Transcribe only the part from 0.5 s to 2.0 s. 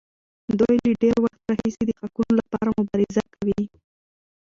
دوی له ډېر وخت راهیسې د